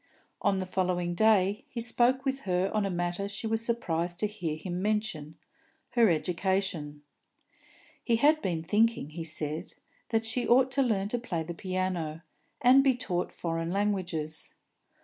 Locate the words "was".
3.45-3.63